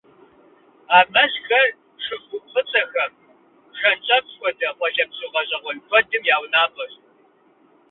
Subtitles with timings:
[0.95, 1.69] А мазхэр
[2.03, 3.11] жыгыуӀу фӀыцӀэхэм,
[3.71, 6.93] бжэнщӀэф хуэдэ къуалэбзу гъэщӀэгъуэн куэдым я унапӏэщ.